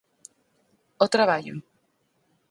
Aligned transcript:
Ó 1.03 1.07
traballo? 1.15 1.55